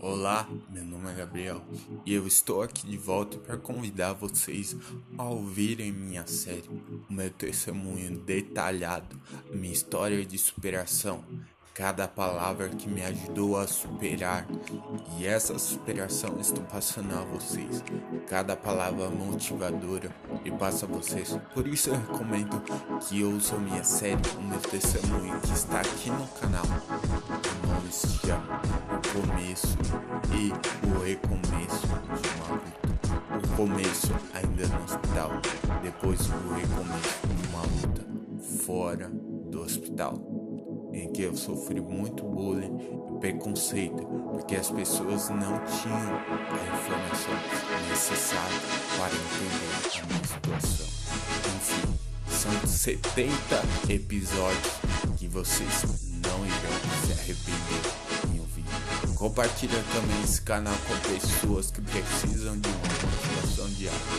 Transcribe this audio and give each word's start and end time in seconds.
Olá, 0.00 0.48
meu 0.70 0.84
nome 0.84 1.10
é 1.10 1.14
Gabriel 1.14 1.62
e 2.04 2.14
eu 2.14 2.26
estou 2.26 2.62
aqui 2.62 2.86
de 2.86 2.96
volta 2.96 3.38
para 3.38 3.56
convidar 3.56 4.12
vocês 4.12 4.76
a 5.16 5.24
ouvirem 5.24 5.92
minha 5.92 6.26
série, 6.26 6.68
o 7.08 7.12
meu 7.12 7.30
testemunho 7.30 8.18
detalhado, 8.18 9.20
minha 9.52 9.72
história 9.72 10.24
de 10.24 10.38
superação, 10.38 11.24
cada 11.74 12.06
palavra 12.06 12.68
que 12.68 12.88
me 12.88 13.02
ajudou 13.02 13.58
a 13.58 13.66
superar 13.66 14.46
e 15.18 15.26
essa 15.26 15.58
superação 15.58 16.38
estou 16.40 16.62
passando 16.64 17.12
a 17.12 17.24
vocês, 17.24 17.82
cada 18.28 18.56
palavra 18.56 19.10
motivadora 19.10 20.14
e 20.44 20.52
passo 20.52 20.84
a 20.84 20.88
vocês. 20.88 21.36
Por 21.52 21.66
isso 21.66 21.90
eu 21.90 21.96
recomendo 21.96 22.62
que 23.08 23.24
ouçam 23.24 23.58
minha 23.58 23.82
série, 23.82 24.22
o 24.38 24.42
meu 24.42 24.60
testemunho 24.60 25.40
que 25.40 25.52
está 25.52 25.73
Começo 29.54 29.78
e 30.32 30.50
o 30.84 31.04
Recomeço 31.04 31.86
de 31.86 32.28
uma 32.34 32.54
luta. 32.54 33.46
O 33.46 33.56
começo 33.56 34.12
ainda 34.34 34.66
no 34.66 34.82
hospital, 34.82 35.30
depois 35.80 36.20
o 36.28 36.54
recomeço 36.54 37.20
de 37.28 37.48
uma 37.48 37.62
luta 37.62 38.04
fora 38.66 39.08
do 39.08 39.60
hospital 39.60 40.14
em 40.92 41.12
que 41.12 41.22
eu 41.22 41.36
sofri 41.36 41.80
muito 41.80 42.24
bullying 42.24 42.76
e 43.14 43.20
preconceito, 43.20 44.04
porque 44.32 44.56
as 44.56 44.72
pessoas 44.72 45.28
não 45.30 45.60
tinham 45.66 45.98
a 45.98 46.76
informação 46.76 47.34
necessária 47.88 48.60
para 48.98 49.14
entender 49.14 50.02
a 50.02 50.06
minha 50.06 50.24
situação. 50.24 50.86
Enfim, 51.56 51.94
são 52.28 52.66
70 52.66 53.92
episódios 53.92 54.72
que 55.16 55.28
vocês 55.28 55.84
não 56.10 56.44
irão 56.44 57.06
se 57.06 57.12
arrepender. 57.12 57.63
Compartilha 59.24 59.82
também 59.94 60.22
esse 60.22 60.42
canal 60.42 60.74
com 60.86 60.94
pessoas 61.08 61.70
que 61.70 61.80
precisam 61.80 62.58
de 62.58 62.68
uma 62.68 62.76
motivação 62.76 63.66
diária. 63.70 64.13